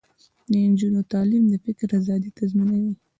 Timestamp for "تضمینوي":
2.37-2.93